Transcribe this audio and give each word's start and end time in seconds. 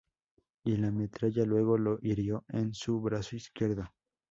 Y 0.63 0.77
la 0.77 0.89
metralla 0.89 1.45
luego 1.45 1.77
lo 1.77 1.99
hirió 2.01 2.43
en 2.47 2.73
su 2.73 2.99
brazo 3.01 3.35
izquierdo. 3.35 3.85